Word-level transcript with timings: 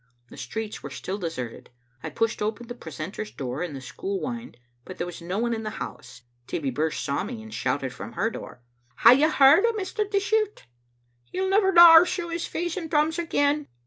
The 0.29 0.37
streets 0.37 0.81
were 0.81 0.89
still 0.89 1.19
deserted. 1.19 1.69
I 2.01 2.09
pushed 2.09 2.41
open 2.41 2.65
the 2.65 2.73
pre 2.73 2.91
centor's 2.91 3.29
door 3.29 3.61
in 3.61 3.75
the 3.75 3.81
school 3.81 4.19
wynd, 4.19 4.57
but 4.83 4.97
there 4.97 5.05
was 5.05 5.21
no 5.21 5.37
one 5.37 5.53
in 5.53 5.61
the 5.61 5.69
house. 5.77 6.23
Tibbie 6.47 6.71
Birse 6.73 6.97
saw 6.99 7.23
me, 7.23 7.39
and 7.43 7.53
shouted 7.53 7.93
from 7.93 8.13
her 8.13 8.31
door:" 8.31 8.63
Hae 9.01 9.13
you 9.13 9.29
heard 9.29 9.63
o* 9.63 9.73
Mr. 9.73 10.09
Dishart? 10.09 10.65
He'll 11.25 11.47
never 11.51 11.71
daur 11.71 12.03
show 12.07 12.35
face 12.35 12.75
in 12.77 12.89
Thrums 12.89 13.19
again." 13.19 13.67